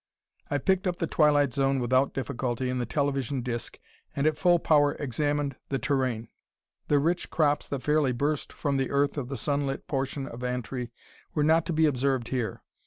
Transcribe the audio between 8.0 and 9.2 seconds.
burst from the earth